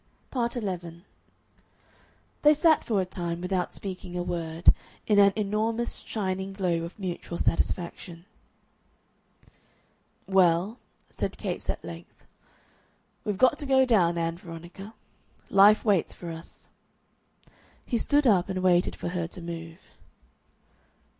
[0.31, 1.05] Part 11
[2.41, 4.73] They sat for a time without speaking a word,
[5.05, 8.25] in an enormous shining globe of mutual satisfaction.
[10.25, 10.79] "Well,"
[11.11, 12.25] said Capes, at length,
[13.23, 14.95] "we've to go down, Ann Veronica.
[15.51, 16.65] Life waits for us."
[17.85, 19.77] He stood up and waited for her to move.